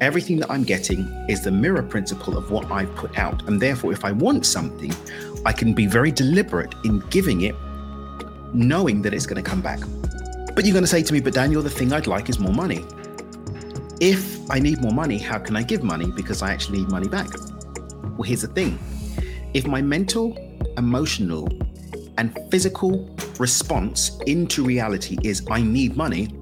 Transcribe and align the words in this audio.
everything 0.00 0.38
that 0.40 0.50
I'm 0.50 0.64
getting 0.64 1.06
is 1.28 1.42
the 1.42 1.50
mirror 1.50 1.82
principle 1.82 2.36
of 2.36 2.50
what 2.50 2.70
I've 2.70 2.94
put 2.96 3.18
out. 3.18 3.46
And 3.48 3.60
therefore, 3.60 3.92
if 3.92 4.04
I 4.04 4.12
want 4.12 4.44
something, 4.44 4.92
I 5.46 5.52
can 5.52 5.74
be 5.74 5.86
very 5.86 6.10
deliberate 6.10 6.74
in 6.84 7.00
giving 7.10 7.42
it, 7.42 7.54
knowing 8.52 9.02
that 9.02 9.14
it's 9.14 9.26
going 9.26 9.42
to 9.42 9.48
come 9.48 9.60
back. 9.60 9.80
But 10.54 10.64
you're 10.64 10.72
going 10.72 10.84
to 10.84 10.88
say 10.88 11.02
to 11.02 11.12
me, 11.12 11.20
but 11.20 11.34
Daniel, 11.34 11.62
the 11.62 11.70
thing 11.70 11.92
I'd 11.92 12.06
like 12.06 12.28
is 12.28 12.38
more 12.38 12.52
money. 12.52 12.84
If 14.00 14.50
I 14.50 14.58
need 14.58 14.82
more 14.82 14.92
money, 14.92 15.18
how 15.18 15.38
can 15.38 15.56
I 15.56 15.62
give 15.62 15.82
money? 15.82 16.10
Because 16.10 16.42
I 16.42 16.52
actually 16.52 16.80
need 16.80 16.88
money 16.88 17.08
back. 17.08 17.28
Well, 18.02 18.22
here's 18.22 18.42
the 18.42 18.48
thing 18.48 18.78
if 19.54 19.66
my 19.66 19.80
mental, 19.80 20.36
emotional, 20.76 21.48
and 22.18 22.38
physical 22.50 23.16
response 23.38 24.18
into 24.26 24.64
reality 24.64 25.16
is 25.22 25.46
I 25.50 25.62
need 25.62 25.96
money, 25.96 26.34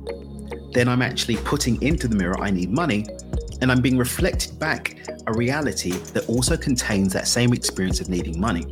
then 0.73 0.89
I'm 0.89 1.03
actually 1.03 1.37
putting 1.37 1.81
into 1.83 2.09
the 2.09 2.17
mirror 2.17 2.41
I 2.41 2.51
need 2.51 2.71
money 2.71 3.05
and 3.61 3.71
I'm 3.71 3.81
being 3.81 3.99
reflected 3.99 4.59
back 4.59 4.97
a 5.27 5.33
reality 5.33 5.93
that 6.13 6.29
also 6.29 6.57
contains 6.57 7.13
that 7.13 7.29
same 7.29 7.53
experience 7.53 8.01
of 8.01 8.09
needing 8.09 8.41
money. 8.41 8.65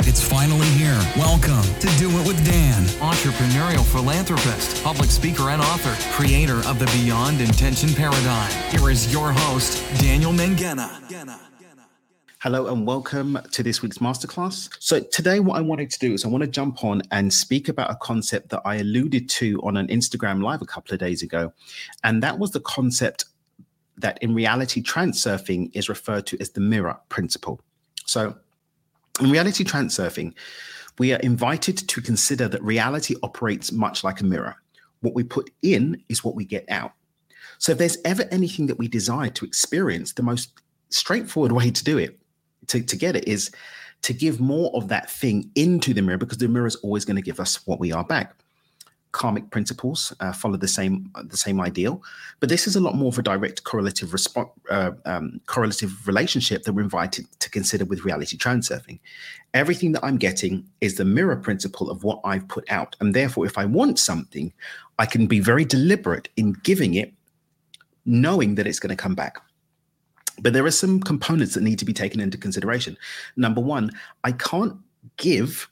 It's 0.00 0.26
finally 0.26 0.66
here. 0.68 0.98
Welcome 1.16 1.62
to 1.80 1.86
Do 1.98 2.08
It 2.10 2.26
with 2.26 2.44
Dan, 2.44 2.82
entrepreneurial 3.00 3.84
philanthropist, 3.84 4.82
public 4.82 5.10
speaker, 5.10 5.50
and 5.50 5.62
author, 5.62 5.94
creator 6.12 6.60
of 6.66 6.78
the 6.78 6.86
Beyond 6.86 7.40
Intention 7.40 7.92
Paradigm. 7.94 8.50
Here 8.70 8.90
is 8.90 9.12
your 9.12 9.32
host, 9.32 9.82
Daniel 10.00 10.32
Mangena. 10.32 11.51
Hello 12.42 12.66
and 12.66 12.84
welcome 12.84 13.38
to 13.52 13.62
this 13.62 13.82
week's 13.82 13.98
masterclass. 13.98 14.68
So, 14.80 14.98
today, 14.98 15.38
what 15.38 15.58
I 15.58 15.60
wanted 15.60 15.90
to 15.90 15.98
do 16.00 16.12
is 16.12 16.24
I 16.24 16.28
want 16.28 16.42
to 16.42 16.50
jump 16.50 16.82
on 16.82 17.00
and 17.12 17.32
speak 17.32 17.68
about 17.68 17.88
a 17.88 17.94
concept 17.94 18.48
that 18.48 18.62
I 18.64 18.78
alluded 18.78 19.30
to 19.30 19.60
on 19.62 19.76
an 19.76 19.86
Instagram 19.86 20.42
live 20.42 20.60
a 20.60 20.66
couple 20.66 20.92
of 20.92 20.98
days 20.98 21.22
ago. 21.22 21.52
And 22.02 22.20
that 22.24 22.40
was 22.40 22.50
the 22.50 22.58
concept 22.58 23.26
that 23.96 24.20
in 24.24 24.34
reality, 24.34 24.82
transurfing 24.82 25.70
is 25.72 25.88
referred 25.88 26.26
to 26.26 26.40
as 26.40 26.50
the 26.50 26.60
mirror 26.60 26.98
principle. 27.10 27.60
So, 28.06 28.34
in 29.20 29.30
reality 29.30 29.62
transurfing, 29.62 30.34
we 30.98 31.12
are 31.12 31.20
invited 31.20 31.78
to 31.78 32.00
consider 32.00 32.48
that 32.48 32.62
reality 32.64 33.14
operates 33.22 33.70
much 33.70 34.02
like 34.02 34.20
a 34.20 34.24
mirror. 34.24 34.56
What 35.00 35.14
we 35.14 35.22
put 35.22 35.48
in 35.62 36.02
is 36.08 36.24
what 36.24 36.34
we 36.34 36.44
get 36.44 36.68
out. 36.68 36.90
So, 37.58 37.70
if 37.70 37.78
there's 37.78 37.98
ever 38.04 38.24
anything 38.32 38.66
that 38.66 38.78
we 38.78 38.88
desire 38.88 39.30
to 39.30 39.44
experience, 39.44 40.14
the 40.14 40.24
most 40.24 40.60
straightforward 40.88 41.52
way 41.60 41.70
to 41.70 41.84
do 41.84 41.98
it 41.98 42.18
to, 42.68 42.82
to 42.82 42.96
get 42.96 43.16
it 43.16 43.26
is 43.28 43.50
to 44.02 44.12
give 44.12 44.40
more 44.40 44.70
of 44.74 44.88
that 44.88 45.10
thing 45.10 45.50
into 45.54 45.94
the 45.94 46.02
mirror 46.02 46.18
because 46.18 46.38
the 46.38 46.48
mirror 46.48 46.66
is 46.66 46.76
always 46.76 47.04
going 47.04 47.16
to 47.16 47.22
give 47.22 47.40
us 47.40 47.66
what 47.66 47.78
we 47.78 47.92
are 47.92 48.04
back. 48.04 48.34
Karmic 49.12 49.50
principles 49.50 50.12
uh, 50.20 50.32
follow 50.32 50.56
the 50.56 50.66
same 50.66 51.10
the 51.24 51.36
same 51.36 51.60
ideal 51.60 52.02
but 52.40 52.48
this 52.48 52.66
is 52.66 52.76
a 52.76 52.80
lot 52.80 52.94
more 52.94 53.08
of 53.08 53.18
a 53.18 53.22
direct 53.22 53.62
correlative 53.62 54.14
response 54.14 54.48
uh, 54.70 54.92
um, 55.04 55.38
correlative 55.44 56.08
relationship 56.08 56.62
that 56.62 56.72
we're 56.72 56.80
invited 56.80 57.26
to 57.38 57.50
consider 57.50 57.84
with 57.84 58.06
reality 58.06 58.38
transurfing. 58.38 58.98
Everything 59.52 59.92
that 59.92 60.02
i'm 60.02 60.16
getting 60.16 60.64
is 60.80 60.94
the 60.94 61.04
mirror 61.04 61.36
principle 61.36 61.90
of 61.90 62.04
what 62.04 62.20
i've 62.24 62.48
put 62.48 62.64
out 62.70 62.96
and 63.00 63.14
therefore 63.14 63.44
if 63.44 63.58
i 63.58 63.66
want 63.66 63.98
something 63.98 64.50
i 64.98 65.04
can 65.04 65.26
be 65.26 65.40
very 65.40 65.66
deliberate 65.66 66.30
in 66.38 66.54
giving 66.62 66.94
it 66.94 67.12
knowing 68.06 68.54
that 68.54 68.66
it's 68.66 68.78
going 68.78 68.96
to 68.96 69.02
come 69.02 69.14
back 69.14 69.42
but 70.40 70.52
there 70.52 70.64
are 70.64 70.70
some 70.70 71.00
components 71.00 71.54
that 71.54 71.62
need 71.62 71.78
to 71.78 71.84
be 71.84 71.92
taken 71.92 72.20
into 72.20 72.38
consideration. 72.38 72.96
Number 73.36 73.60
one, 73.60 73.90
I 74.24 74.32
can't 74.32 74.76
give 75.16 75.68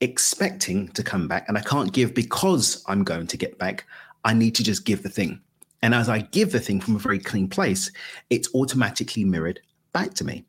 expecting 0.00 0.88
to 0.88 1.02
come 1.02 1.28
back, 1.28 1.46
and 1.48 1.56
I 1.56 1.62
can't 1.62 1.92
give 1.92 2.14
because 2.14 2.82
I'm 2.86 3.04
going 3.04 3.26
to 3.28 3.36
get 3.36 3.58
back. 3.58 3.86
I 4.24 4.34
need 4.34 4.54
to 4.56 4.64
just 4.64 4.84
give 4.84 5.02
the 5.02 5.08
thing. 5.08 5.40
And 5.82 5.94
as 5.94 6.08
I 6.08 6.20
give 6.20 6.52
the 6.52 6.60
thing 6.60 6.80
from 6.80 6.96
a 6.96 6.98
very 6.98 7.18
clean 7.18 7.48
place, 7.48 7.90
it's 8.28 8.54
automatically 8.54 9.24
mirrored 9.24 9.60
back 9.92 10.14
to 10.14 10.24
me. 10.24 10.44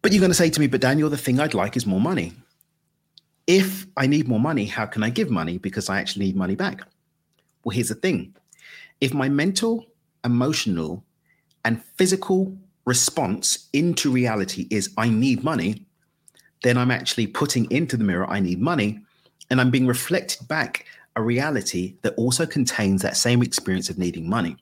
But 0.00 0.12
you're 0.12 0.20
going 0.20 0.30
to 0.30 0.34
say 0.34 0.50
to 0.50 0.60
me, 0.60 0.68
but 0.68 0.80
Daniel, 0.80 1.10
the 1.10 1.16
thing 1.16 1.40
I'd 1.40 1.54
like 1.54 1.76
is 1.76 1.86
more 1.86 2.00
money. 2.00 2.32
If 3.46 3.86
I 3.96 4.06
need 4.06 4.28
more 4.28 4.40
money, 4.40 4.64
how 4.64 4.86
can 4.86 5.02
I 5.02 5.10
give 5.10 5.30
money? 5.30 5.58
Because 5.58 5.88
I 5.88 5.98
actually 6.00 6.26
need 6.26 6.36
money 6.36 6.54
back. 6.54 6.82
Well, 7.64 7.74
here's 7.74 7.88
the 7.88 7.94
thing 7.94 8.34
if 9.00 9.12
my 9.12 9.28
mental, 9.28 9.86
emotional, 10.24 11.04
and 11.64 11.82
physical 11.96 12.56
response 12.84 13.68
into 13.72 14.10
reality 14.10 14.66
is 14.70 14.90
I 14.96 15.08
need 15.08 15.44
money, 15.44 15.86
then 16.62 16.78
I'm 16.78 16.90
actually 16.90 17.26
putting 17.26 17.70
into 17.70 17.96
the 17.96 18.04
mirror 18.04 18.28
I 18.28 18.40
need 18.40 18.60
money 18.60 19.00
and 19.50 19.60
I'm 19.60 19.70
being 19.70 19.86
reflected 19.86 20.48
back 20.48 20.86
a 21.16 21.22
reality 21.22 21.96
that 22.02 22.14
also 22.14 22.46
contains 22.46 23.02
that 23.02 23.16
same 23.16 23.42
experience 23.42 23.90
of 23.90 23.98
needing 23.98 24.28
money. 24.28 24.56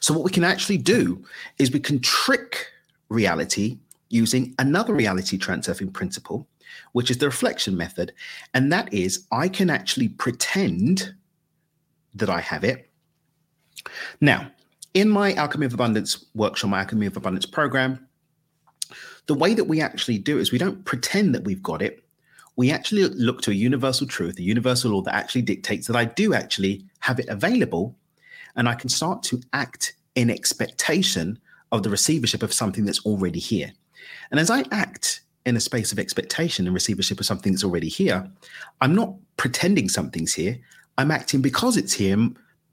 So, 0.00 0.14
what 0.14 0.24
we 0.24 0.30
can 0.30 0.44
actually 0.44 0.78
do 0.78 1.24
is 1.58 1.70
we 1.70 1.80
can 1.80 2.00
trick 2.00 2.66
reality 3.08 3.78
using 4.08 4.54
another 4.58 4.94
reality 4.94 5.38
transurfing 5.38 5.92
principle, 5.92 6.46
which 6.92 7.10
is 7.10 7.18
the 7.18 7.26
reflection 7.26 7.76
method. 7.76 8.12
And 8.54 8.72
that 8.72 8.92
is, 8.92 9.26
I 9.32 9.48
can 9.48 9.70
actually 9.70 10.08
pretend 10.08 11.14
that 12.14 12.30
I 12.30 12.40
have 12.40 12.64
it. 12.64 12.90
Now, 14.20 14.50
in 14.96 15.10
my 15.10 15.34
Alchemy 15.34 15.66
of 15.66 15.74
Abundance 15.74 16.24
workshop, 16.34 16.70
my 16.70 16.78
Alchemy 16.78 17.04
of 17.04 17.18
Abundance 17.18 17.44
program, 17.44 18.08
the 19.26 19.34
way 19.34 19.52
that 19.52 19.64
we 19.64 19.82
actually 19.82 20.16
do 20.16 20.38
is 20.38 20.50
we 20.50 20.56
don't 20.56 20.82
pretend 20.86 21.34
that 21.34 21.44
we've 21.44 21.62
got 21.62 21.82
it. 21.82 22.02
We 22.56 22.72
actually 22.72 23.04
look 23.04 23.42
to 23.42 23.50
a 23.50 23.54
universal 23.54 24.06
truth, 24.06 24.38
a 24.38 24.42
universal 24.42 24.92
law 24.92 25.02
that 25.02 25.14
actually 25.14 25.42
dictates 25.42 25.86
that 25.86 25.96
I 25.96 26.06
do 26.06 26.32
actually 26.32 26.86
have 27.00 27.20
it 27.20 27.28
available 27.28 27.94
and 28.56 28.70
I 28.70 28.74
can 28.74 28.88
start 28.88 29.22
to 29.24 29.42
act 29.52 29.92
in 30.14 30.30
expectation 30.30 31.38
of 31.72 31.82
the 31.82 31.90
receivership 31.90 32.42
of 32.42 32.54
something 32.54 32.86
that's 32.86 33.04
already 33.04 33.38
here. 33.38 33.74
And 34.30 34.40
as 34.40 34.50
I 34.50 34.64
act 34.70 35.20
in 35.44 35.58
a 35.58 35.60
space 35.60 35.92
of 35.92 35.98
expectation 35.98 36.66
and 36.66 36.72
receivership 36.72 37.20
of 37.20 37.26
something 37.26 37.52
that's 37.52 37.64
already 37.64 37.90
here, 37.90 38.26
I'm 38.80 38.94
not 38.94 39.12
pretending 39.36 39.90
something's 39.90 40.32
here. 40.32 40.56
I'm 40.96 41.10
acting 41.10 41.42
because 41.42 41.76
it's 41.76 41.92
here 41.92 42.16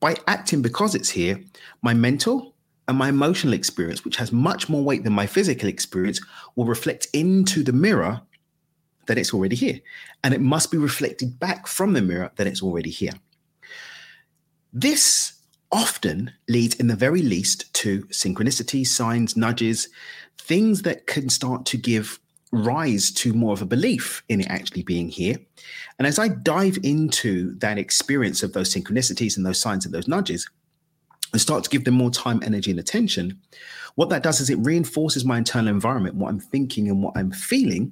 by 0.03 0.17
acting 0.27 0.61
because 0.61 0.95
it's 0.95 1.09
here, 1.09 1.41
my 1.81 1.93
mental 1.93 2.53
and 2.89 2.97
my 2.97 3.07
emotional 3.07 3.53
experience, 3.53 4.03
which 4.03 4.17
has 4.17 4.33
much 4.33 4.67
more 4.67 4.83
weight 4.83 5.05
than 5.05 5.13
my 5.13 5.25
physical 5.25 5.69
experience, 5.69 6.19
will 6.57 6.65
reflect 6.65 7.07
into 7.13 7.63
the 7.63 7.71
mirror 7.71 8.19
that 9.05 9.17
it's 9.17 9.33
already 9.33 9.55
here. 9.55 9.79
And 10.21 10.33
it 10.33 10.41
must 10.41 10.71
be 10.71 10.77
reflected 10.77 11.39
back 11.39 11.67
from 11.67 11.93
the 11.93 12.01
mirror 12.01 12.29
that 12.35 12.47
it's 12.47 12.61
already 12.61 12.89
here. 12.89 13.13
This 14.73 15.39
often 15.71 16.33
leads, 16.49 16.75
in 16.75 16.87
the 16.87 16.97
very 16.97 17.21
least, 17.21 17.73
to 17.75 18.01
synchronicities, 18.07 18.87
signs, 18.87 19.37
nudges, 19.37 19.87
things 20.37 20.81
that 20.81 21.07
can 21.07 21.29
start 21.29 21.65
to 21.67 21.77
give 21.77 22.19
rise 22.53 23.11
to 23.11 23.33
more 23.33 23.51
of 23.51 23.61
a 23.61 23.65
belief 23.65 24.23
in 24.29 24.39
it 24.39 24.47
actually 24.47 24.83
being 24.83 25.09
here. 25.09 25.37
And 25.97 26.07
as 26.07 26.19
I 26.19 26.27
dive 26.27 26.77
into 26.83 27.55
that 27.55 27.77
experience 27.77 28.43
of 28.43 28.53
those 28.53 28.73
synchronicities 28.73 29.35
and 29.35 29.45
those 29.45 29.59
signs 29.59 29.85
and 29.85 29.93
those 29.93 30.07
nudges, 30.07 30.47
and 31.31 31.41
start 31.41 31.63
to 31.63 31.69
give 31.69 31.83
them 31.83 31.95
more 31.95 32.11
time, 32.11 32.41
energy, 32.43 32.69
and 32.69 32.79
attention, 32.79 33.41
what 33.95 34.09
that 34.09 34.21
does 34.21 34.39
is 34.39 34.51
it 34.51 34.59
reinforces 34.59 35.25
my 35.25 35.39
internal 35.39 35.73
environment, 35.73 36.15
what 36.15 36.29
I'm 36.29 36.39
thinking 36.39 36.87
and 36.87 37.01
what 37.01 37.17
I'm 37.17 37.31
feeling. 37.31 37.91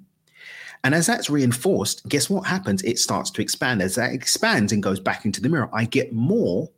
And 0.84 0.94
as 0.94 1.08
that's 1.08 1.30
reinforced, 1.30 2.08
guess 2.08 2.30
what 2.30 2.46
happens? 2.46 2.84
It 2.84 3.00
starts 3.00 3.32
to 3.32 3.42
expand. 3.42 3.82
As 3.82 3.96
that 3.96 4.14
expands 4.14 4.72
and 4.72 4.84
goes 4.84 5.00
back 5.00 5.26
into 5.26 5.42
the 5.42 5.50
mirror, 5.50 5.70
I 5.74 5.86
get 5.86 6.14
more 6.14 6.70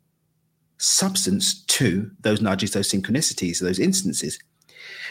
substance 0.77 1.63
to 1.63 2.11
those 2.21 2.41
nudges, 2.41 2.71
those 2.71 2.91
synchronicities, 2.91 3.59
those 3.59 3.79
instances. 3.79 4.39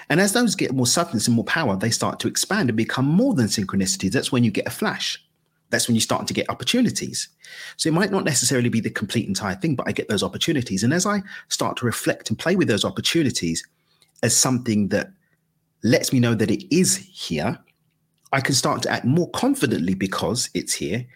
And 0.08 0.20
as 0.20 0.32
those 0.32 0.54
get 0.54 0.74
more 0.74 0.86
substance 0.86 1.26
and 1.26 1.36
more 1.36 1.44
power, 1.44 1.76
they 1.76 1.90
start 1.90 2.20
to 2.20 2.28
expand 2.28 2.68
and 2.68 2.76
become 2.76 3.06
more 3.06 3.34
than 3.34 3.46
synchronicity. 3.46 4.10
That's 4.10 4.32
when 4.32 4.44
you 4.44 4.50
get 4.50 4.66
a 4.66 4.70
flash. 4.70 5.22
That's 5.70 5.88
when 5.88 5.94
you 5.94 6.00
start 6.00 6.26
to 6.26 6.34
get 6.34 6.50
opportunities. 6.50 7.28
So 7.78 7.88
it 7.88 7.94
might 7.94 8.10
not 8.10 8.24
necessarily 8.24 8.68
be 8.68 8.80
the 8.80 8.90
complete 8.90 9.26
entire 9.26 9.54
thing, 9.54 9.74
but 9.74 9.88
I 9.88 9.92
get 9.92 10.08
those 10.08 10.22
opportunities. 10.22 10.84
And 10.84 10.92
as 10.92 11.06
I 11.06 11.22
start 11.48 11.78
to 11.78 11.86
reflect 11.86 12.28
and 12.28 12.38
play 12.38 12.56
with 12.56 12.68
those 12.68 12.84
opportunities 12.84 13.66
as 14.22 14.36
something 14.36 14.88
that 14.88 15.10
lets 15.82 16.12
me 16.12 16.20
know 16.20 16.34
that 16.34 16.50
it 16.50 16.74
is 16.74 16.96
here, 16.96 17.58
I 18.32 18.40
can 18.40 18.54
start 18.54 18.82
to 18.82 18.90
act 18.90 19.04
more 19.04 19.28
confidently 19.30 19.94
because 19.94 20.48
it's 20.54 20.72
here. 20.72 21.06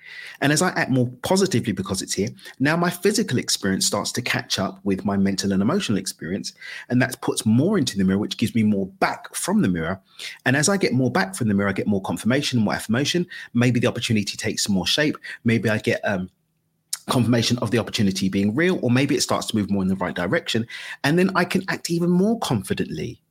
And 0.42 0.52
as 0.52 0.60
I 0.60 0.68
act 0.70 0.90
more 0.90 1.10
positively 1.22 1.72
because 1.72 2.02
it's 2.02 2.12
here, 2.12 2.28
now 2.60 2.76
my 2.76 2.90
physical 2.90 3.38
experience 3.38 3.86
starts 3.86 4.12
to 4.12 4.22
catch 4.22 4.58
up 4.58 4.80
with 4.84 5.06
my 5.06 5.16
mental 5.16 5.52
and 5.52 5.62
emotional 5.62 5.96
experience. 5.96 6.52
And 6.90 7.00
that 7.00 7.20
puts 7.22 7.46
more 7.46 7.78
into 7.78 7.96
the 7.96 8.04
mirror, 8.04 8.18
which 8.18 8.36
gives 8.36 8.54
me 8.54 8.64
more 8.64 8.86
back 8.86 9.34
from 9.34 9.62
the 9.62 9.68
mirror. 9.68 9.98
And 10.44 10.56
as 10.56 10.68
I 10.68 10.76
get 10.76 10.92
more 10.92 11.10
back 11.10 11.34
from 11.34 11.48
the 11.48 11.54
mirror, 11.54 11.70
I 11.70 11.72
get 11.72 11.86
more 11.86 12.02
confirmation, 12.02 12.60
more 12.60 12.74
affirmation. 12.74 13.26
Maybe 13.54 13.80
the 13.80 13.86
opportunity 13.86 14.36
takes 14.36 14.68
more 14.68 14.86
shape. 14.86 15.16
Maybe 15.42 15.70
I 15.70 15.78
get 15.78 16.02
um, 16.04 16.28
confirmation 17.08 17.58
of 17.58 17.70
the 17.70 17.78
opportunity 17.78 18.28
being 18.28 18.54
real, 18.54 18.78
or 18.82 18.90
maybe 18.90 19.14
it 19.14 19.22
starts 19.22 19.46
to 19.46 19.56
move 19.56 19.70
more 19.70 19.82
in 19.82 19.88
the 19.88 19.96
right 19.96 20.14
direction. 20.14 20.66
And 21.02 21.18
then 21.18 21.30
I 21.34 21.46
can 21.46 21.62
act 21.68 21.90
even 21.90 22.10
more 22.10 22.38
confidently 22.40 23.22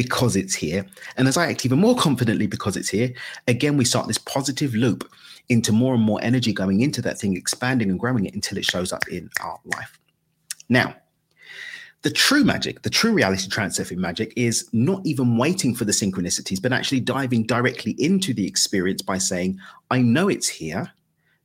because 0.00 0.34
it's 0.34 0.54
here. 0.54 0.86
And 1.18 1.28
as 1.28 1.36
I 1.36 1.50
act 1.50 1.66
even 1.66 1.78
more 1.78 1.94
confidently 1.94 2.46
because 2.46 2.74
it's 2.74 2.88
here, 2.88 3.12
again, 3.48 3.76
we 3.76 3.84
start 3.84 4.06
this 4.06 4.16
positive 4.16 4.74
loop 4.74 5.06
into 5.50 5.72
more 5.72 5.92
and 5.92 6.02
more 6.02 6.18
energy 6.22 6.54
going 6.54 6.80
into 6.80 7.02
that 7.02 7.18
thing, 7.18 7.36
expanding 7.36 7.90
and 7.90 8.00
growing 8.00 8.24
it 8.24 8.32
until 8.32 8.56
it 8.56 8.64
shows 8.64 8.94
up 8.94 9.06
in 9.08 9.28
our 9.42 9.58
life. 9.76 9.98
Now, 10.70 10.94
the 12.00 12.10
true 12.10 12.44
magic, 12.44 12.80
the 12.80 12.88
true 12.88 13.12
reality 13.12 13.46
transurfing 13.50 13.98
magic 13.98 14.32
is 14.36 14.70
not 14.72 15.02
even 15.04 15.36
waiting 15.36 15.74
for 15.74 15.84
the 15.84 15.92
synchronicities, 15.92 16.62
but 16.62 16.72
actually 16.72 17.00
diving 17.00 17.42
directly 17.42 17.94
into 17.98 18.32
the 18.32 18.46
experience 18.46 19.02
by 19.02 19.18
saying, 19.18 19.58
I 19.90 20.00
know 20.00 20.30
it's 20.30 20.48
here. 20.48 20.90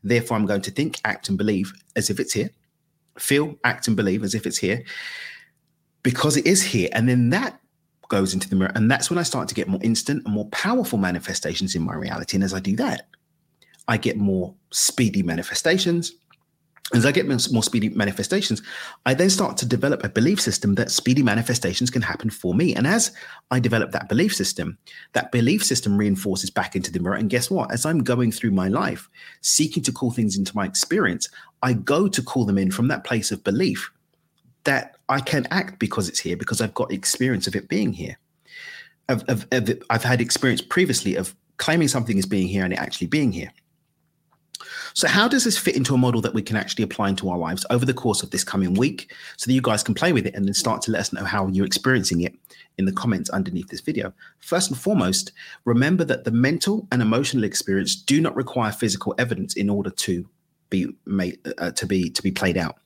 Therefore, 0.01 0.37
I'm 0.37 0.45
going 0.45 0.61
to 0.61 0.71
think, 0.71 1.01
act, 1.03 1.27
and 1.27 1.37
believe 1.37 1.73
as 1.97 2.09
if 2.09 2.21
it's 2.21 2.31
here. 2.31 2.51
Feel, 3.19 3.57
act, 3.65 3.89
and 3.89 3.97
believe 3.97 4.23
as 4.23 4.33
if 4.33 4.47
it's 4.47 4.57
here 4.57 4.85
because 6.03 6.37
it 6.37 6.47
is 6.47 6.63
here. 6.63 6.87
And 6.93 7.09
then 7.09 7.31
that 7.31 7.59
goes 8.09 8.33
into 8.33 8.49
the 8.49 8.55
mirror. 8.55 8.71
And 8.75 8.89
that's 8.89 9.09
when 9.09 9.19
I 9.19 9.23
start 9.23 9.47
to 9.49 9.55
get 9.55 9.67
more 9.67 9.81
instant 9.83 10.23
and 10.25 10.33
more 10.33 10.47
powerful 10.49 10.97
manifestations 10.97 11.75
in 11.75 11.83
my 11.83 11.95
reality. 11.95 12.37
And 12.37 12.43
as 12.43 12.53
I 12.53 12.59
do 12.59 12.75
that, 12.77 13.07
I 13.87 13.97
get 13.97 14.17
more 14.17 14.53
speedy 14.71 15.23
manifestations. 15.23 16.13
As 16.93 17.03
I 17.03 17.11
get 17.11 17.25
more 17.27 17.63
speedy 17.63 17.89
manifestations, 17.89 18.61
I 19.07 19.15
then 19.15 19.31
start 19.31 19.57
to 19.57 19.65
develop 19.65 20.03
a 20.03 20.09
belief 20.09 20.39
system 20.39 20.75
that 20.75 20.91
speedy 20.91 21.23
manifestations 21.23 21.89
can 21.89 22.03
happen 22.03 22.29
for 22.29 22.53
me. 22.53 22.75
And 22.75 22.85
as 22.85 23.11
I 23.49 23.59
develop 23.59 23.91
that 23.91 24.07
belief 24.07 24.35
system, 24.35 24.77
that 25.13 25.31
belief 25.31 25.65
system 25.65 25.97
reinforces 25.97 26.51
back 26.51 26.75
into 26.75 26.91
the 26.91 26.99
mirror. 26.99 27.15
And 27.15 27.27
guess 27.27 27.49
what? 27.49 27.71
As 27.71 27.87
I'm 27.87 28.03
going 28.03 28.31
through 28.31 28.51
my 28.51 28.67
life, 28.67 29.09
seeking 29.41 29.81
to 29.81 29.91
call 29.91 30.11
things 30.11 30.37
into 30.37 30.55
my 30.55 30.65
experience, 30.65 31.27
I 31.63 31.73
go 31.73 32.07
to 32.07 32.21
call 32.21 32.45
them 32.45 32.59
in 32.59 32.69
from 32.69 32.87
that 32.89 33.03
place 33.03 33.31
of 33.31 33.43
belief 33.43 33.91
that 34.65 34.94
I 35.09 35.19
can 35.19 35.47
act 35.51 35.79
because 35.79 36.09
it's 36.09 36.19
here, 36.19 36.37
because 36.37 36.61
I've 36.61 36.73
got 36.73 36.91
experience 36.91 37.47
of 37.47 37.55
it 37.55 37.67
being 37.67 37.93
here. 37.93 38.17
I've, 39.07 39.45
I've, 39.89 40.03
had 40.03 40.19
experience 40.19 40.61
previously 40.61 41.15
of 41.15 41.35
claiming 41.57 41.87
something 41.87 42.17
as 42.17 42.25
being 42.25 42.47
here 42.47 42.63
and 42.63 42.73
it 42.73 42.79
actually 42.79 43.07
being 43.07 43.31
here. 43.31 43.51
So, 44.95 45.07
how 45.07 45.27
does 45.27 45.43
this 45.43 45.57
fit 45.57 45.75
into 45.75 45.93
a 45.93 45.97
model 45.97 46.21
that 46.21 46.33
we 46.33 46.41
can 46.41 46.55
actually 46.55 46.85
apply 46.85 47.09
into 47.09 47.29
our 47.29 47.37
lives 47.37 47.65
over 47.69 47.85
the 47.85 47.93
course 47.93 48.23
of 48.23 48.31
this 48.31 48.43
coming 48.43 48.73
week 48.75 49.13
so 49.37 49.45
that 49.45 49.53
you 49.53 49.61
guys 49.61 49.83
can 49.83 49.93
play 49.93 50.13
with 50.13 50.25
it 50.25 50.33
and 50.33 50.45
then 50.45 50.53
start 50.53 50.81
to 50.83 50.91
let 50.91 51.01
us 51.01 51.13
know 51.13 51.25
how 51.25 51.47
you're 51.47 51.65
experiencing 51.65 52.21
it 52.21 52.33
in 52.77 52.85
the 52.85 52.93
comments 52.93 53.29
underneath 53.29 53.67
this 53.67 53.81
video? 53.81 54.13
First 54.39 54.71
and 54.71 54.79
foremost, 54.79 55.33
remember 55.65 56.05
that 56.05 56.23
the 56.23 56.31
mental 56.31 56.87
and 56.91 57.01
emotional 57.01 57.43
experience 57.43 57.95
do 57.95 58.21
not 58.21 58.35
require 58.35 58.71
physical 58.71 59.13
evidence 59.17 59.55
in 59.55 59.69
order 59.69 59.89
to 59.89 60.27
be 60.69 60.87
made 61.05 61.39
uh, 61.57 61.71
to 61.71 61.85
be 61.85 62.09
to 62.09 62.23
be 62.23 62.31
played 62.31 62.57
out. 62.57 62.77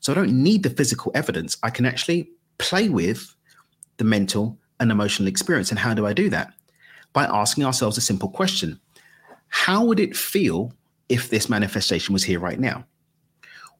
So 0.00 0.12
I 0.12 0.14
don't 0.14 0.42
need 0.42 0.62
the 0.62 0.70
physical 0.70 1.12
evidence. 1.14 1.56
I 1.62 1.70
can 1.70 1.86
actually 1.86 2.30
play 2.58 2.88
with 2.88 3.34
the 3.96 4.04
mental 4.04 4.58
and 4.80 4.90
emotional 4.90 5.28
experience. 5.28 5.70
And 5.70 5.78
how 5.78 5.94
do 5.94 6.06
I 6.06 6.12
do 6.12 6.28
that? 6.30 6.52
By 7.12 7.24
asking 7.24 7.64
ourselves 7.64 7.98
a 7.98 8.02
simple 8.02 8.28
question 8.28 8.80
How 9.48 9.84
would 9.84 10.00
it 10.00 10.16
feel 10.16 10.72
if 11.08 11.30
this 11.30 11.48
manifestation 11.48 12.12
was 12.12 12.24
here 12.24 12.40
right 12.40 12.60
now? 12.60 12.84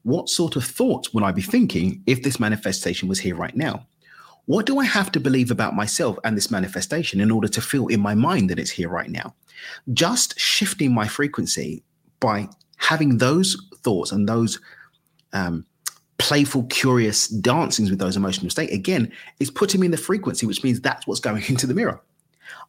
What 0.03 0.29
sort 0.29 0.55
of 0.55 0.63
thoughts 0.63 1.13
would 1.13 1.23
I 1.23 1.31
be 1.31 1.41
thinking 1.41 2.01
if 2.05 2.23
this 2.23 2.39
manifestation 2.39 3.07
was 3.07 3.19
here 3.19 3.35
right 3.35 3.55
now? 3.55 3.85
What 4.45 4.65
do 4.65 4.79
I 4.79 4.85
have 4.85 5.11
to 5.11 5.19
believe 5.19 5.51
about 5.51 5.75
myself 5.75 6.17
and 6.23 6.35
this 6.35 6.49
manifestation 6.49 7.21
in 7.21 7.29
order 7.29 7.47
to 7.49 7.61
feel 7.61 7.87
in 7.87 7.99
my 7.99 8.15
mind 8.15 8.49
that 8.49 8.57
it's 8.57 8.71
here 8.71 8.89
right 8.89 9.09
now? 9.09 9.35
Just 9.93 10.39
shifting 10.39 10.91
my 10.91 11.07
frequency 11.07 11.83
by 12.19 12.47
having 12.77 13.17
those 13.17 13.55
thoughts 13.83 14.11
and 14.11 14.27
those 14.27 14.59
um, 15.33 15.65
playful, 16.29 16.61
curious 16.65 17.27
dancings 17.27 17.89
with 17.89 17.97
those 17.97 18.15
emotional 18.15 18.51
state, 18.51 18.71
again, 18.71 19.11
is 19.39 19.49
putting 19.49 19.81
me 19.81 19.85
in 19.85 19.91
the 19.91 19.97
frequency, 19.97 20.45
which 20.45 20.63
means 20.63 20.79
that's 20.79 21.07
what's 21.07 21.19
going 21.19 21.43
into 21.49 21.65
the 21.65 21.73
mirror. 21.73 21.99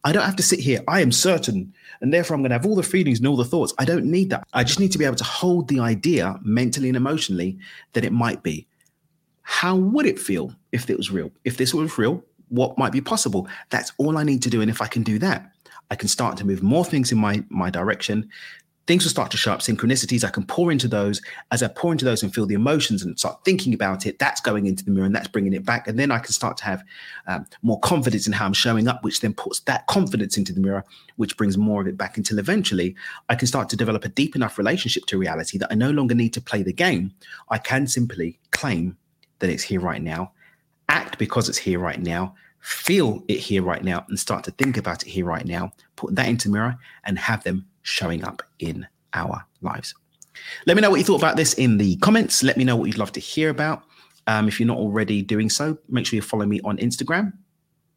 I 0.02 0.12
don't 0.12 0.24
have 0.24 0.36
to 0.36 0.42
sit 0.42 0.60
here, 0.60 0.80
I 0.88 1.02
am 1.02 1.12
certain, 1.12 1.74
and 2.00 2.10
therefore 2.10 2.34
I'm 2.34 2.40
going 2.40 2.52
to 2.52 2.56
have 2.56 2.64
all 2.64 2.74
the 2.74 2.82
feelings 2.82 3.18
and 3.18 3.28
all 3.28 3.36
the 3.36 3.44
thoughts. 3.44 3.74
I 3.78 3.84
don't 3.84 4.06
need 4.06 4.30
that. 4.30 4.48
I 4.54 4.64
just 4.64 4.80
need 4.80 4.92
to 4.92 4.98
be 4.98 5.04
able 5.04 5.16
to 5.16 5.24
hold 5.24 5.68
the 5.68 5.78
idea 5.78 6.40
mentally 6.42 6.88
and 6.88 6.96
emotionally 6.96 7.58
that 7.92 8.02
it 8.02 8.12
might 8.14 8.42
be. 8.42 8.66
How 9.42 9.76
would 9.76 10.06
it 10.06 10.18
feel 10.18 10.54
if 10.72 10.88
it 10.88 10.96
was 10.96 11.10
real? 11.10 11.30
If 11.44 11.58
this 11.58 11.74
was 11.74 11.98
real, 11.98 12.24
what 12.48 12.78
might 12.78 12.92
be 12.92 13.02
possible? 13.02 13.46
That's 13.68 13.92
all 13.98 14.16
I 14.16 14.22
need 14.22 14.42
to 14.44 14.50
do. 14.50 14.62
And 14.62 14.70
if 14.70 14.80
I 14.80 14.86
can 14.86 15.02
do 15.02 15.18
that, 15.18 15.52
I 15.90 15.96
can 15.96 16.08
start 16.08 16.38
to 16.38 16.46
move 16.46 16.62
more 16.62 16.84
things 16.84 17.12
in 17.12 17.18
my 17.18 17.44
my 17.50 17.68
direction 17.68 18.30
things 18.86 19.04
will 19.04 19.10
start 19.10 19.30
to 19.30 19.36
show 19.36 19.52
up 19.52 19.60
synchronicities. 19.60 20.24
I 20.24 20.30
can 20.30 20.44
pour 20.44 20.72
into 20.72 20.88
those. 20.88 21.20
As 21.52 21.62
I 21.62 21.68
pour 21.68 21.92
into 21.92 22.04
those 22.04 22.22
and 22.22 22.34
feel 22.34 22.46
the 22.46 22.54
emotions 22.54 23.02
and 23.02 23.18
start 23.18 23.44
thinking 23.44 23.72
about 23.72 24.06
it, 24.06 24.18
that's 24.18 24.40
going 24.40 24.66
into 24.66 24.84
the 24.84 24.90
mirror 24.90 25.06
and 25.06 25.14
that's 25.14 25.28
bringing 25.28 25.52
it 25.52 25.64
back. 25.64 25.86
And 25.86 25.98
then 25.98 26.10
I 26.10 26.18
can 26.18 26.32
start 26.32 26.56
to 26.58 26.64
have 26.64 26.82
um, 27.26 27.46
more 27.62 27.78
confidence 27.80 28.26
in 28.26 28.32
how 28.32 28.46
I'm 28.46 28.52
showing 28.52 28.88
up, 28.88 29.04
which 29.04 29.20
then 29.20 29.34
puts 29.34 29.60
that 29.60 29.86
confidence 29.86 30.36
into 30.36 30.52
the 30.52 30.60
mirror, 30.60 30.84
which 31.16 31.36
brings 31.36 31.56
more 31.56 31.80
of 31.80 31.86
it 31.86 31.96
back 31.96 32.16
until 32.16 32.38
eventually 32.38 32.96
I 33.28 33.34
can 33.34 33.46
start 33.46 33.68
to 33.70 33.76
develop 33.76 34.04
a 34.04 34.08
deep 34.08 34.34
enough 34.34 34.58
relationship 34.58 35.06
to 35.06 35.18
reality 35.18 35.58
that 35.58 35.70
I 35.70 35.74
no 35.74 35.90
longer 35.90 36.14
need 36.14 36.32
to 36.34 36.40
play 36.40 36.62
the 36.62 36.72
game. 36.72 37.12
I 37.48 37.58
can 37.58 37.86
simply 37.86 38.40
claim 38.50 38.96
that 39.38 39.50
it's 39.50 39.62
here 39.62 39.80
right 39.80 40.02
now, 40.02 40.32
act 40.88 41.18
because 41.18 41.48
it's 41.48 41.58
here 41.58 41.78
right 41.78 42.00
now, 42.00 42.34
feel 42.60 43.22
it 43.28 43.38
here 43.38 43.62
right 43.62 43.84
now, 43.84 44.04
and 44.08 44.18
start 44.18 44.44
to 44.44 44.50
think 44.52 44.76
about 44.76 45.02
it 45.02 45.08
here 45.08 45.24
right 45.24 45.46
now, 45.46 45.72
put 45.96 46.14
that 46.16 46.28
into 46.28 46.50
mirror 46.50 46.76
and 47.04 47.18
have 47.18 47.44
them 47.44 47.66
showing 47.82 48.24
up 48.24 48.42
in 48.58 48.86
our 49.14 49.44
lives. 49.60 49.94
Let 50.66 50.76
me 50.76 50.80
know 50.80 50.90
what 50.90 50.98
you 50.98 51.04
thought 51.04 51.20
about 51.20 51.36
this 51.36 51.54
in 51.54 51.78
the 51.78 51.96
comments. 51.96 52.42
Let 52.42 52.56
me 52.56 52.64
know 52.64 52.76
what 52.76 52.86
you'd 52.86 52.98
love 52.98 53.12
to 53.12 53.20
hear 53.20 53.50
about. 53.50 53.82
Um, 54.26 54.48
if 54.48 54.60
you're 54.60 54.66
not 54.66 54.78
already 54.78 55.22
doing 55.22 55.50
so, 55.50 55.76
make 55.88 56.06
sure 56.06 56.16
you 56.16 56.22
follow 56.22 56.46
me 56.46 56.60
on 56.62 56.76
Instagram, 56.78 57.32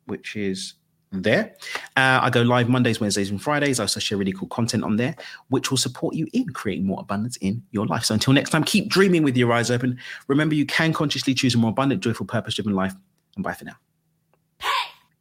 which 0.06 0.36
is 0.36 0.74
there. 1.12 1.56
Uh, 1.96 2.20
I 2.24 2.30
go 2.30 2.42
live 2.42 2.70
Mondays, 2.70 3.00
Wednesdays, 3.00 3.30
and 3.30 3.42
Fridays. 3.42 3.80
I 3.80 3.84
also 3.84 4.00
share 4.00 4.18
really 4.18 4.34
cool 4.34 4.48
content 4.48 4.84
on 4.84 4.96
there, 4.96 5.16
which 5.50 5.70
will 5.70 5.78
support 5.78 6.16
you 6.16 6.28
in 6.34 6.48
creating 6.50 6.86
more 6.86 7.00
abundance 7.00 7.38
in 7.38 7.62
your 7.72 7.86
life. 7.86 8.06
So 8.06 8.16
until 8.16 8.34
next 8.34 8.50
time, 8.50 8.64
keep 8.64 8.90
dreaming 8.90 9.24
with 9.24 9.38
your 9.38 9.52
eyes 9.54 9.70
open. 9.70 10.00
Remember, 10.28 10.56
you 10.56 10.66
can 10.66 10.92
consciously 10.92 11.34
choose 11.34 11.54
a 11.54 11.58
more 11.58 11.70
abundant, 11.70 12.02
joyful, 12.02 12.26
purpose 12.26 12.56
driven 12.56 12.74
life. 12.74 12.94
And 13.36 13.44
bye 13.44 13.54
for 13.54 13.66
now. 13.66 13.76